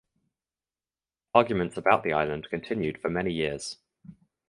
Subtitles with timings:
[1.35, 3.77] Arguments about the island continued for many years.